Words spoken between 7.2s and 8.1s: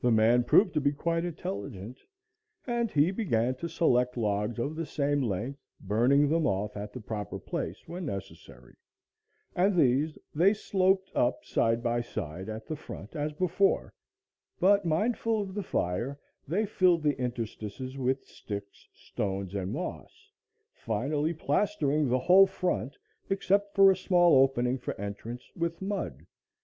place when